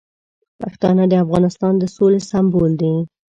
پښتانه 0.61 1.03
د 1.07 1.13
افغانستان 1.23 1.73
د 1.77 1.83
سولې 1.95 2.21
سمبول 2.29 2.71
دي. 2.81 2.93